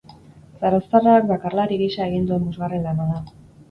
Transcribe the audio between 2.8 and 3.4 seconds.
lana da.